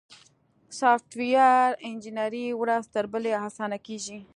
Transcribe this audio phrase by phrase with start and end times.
[0.79, 4.17] سافټویر انجینري ورځ تر بلې اسانه کیږي.